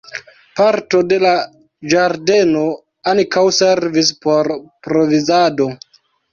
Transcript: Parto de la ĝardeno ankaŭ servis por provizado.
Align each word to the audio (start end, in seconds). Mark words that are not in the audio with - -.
Parto 0.59 1.01
de 1.11 1.19
la 1.23 1.33
ĝardeno 1.91 2.65
ankaŭ 3.13 3.45
servis 3.61 4.13
por 4.27 4.53
provizado. 4.91 5.73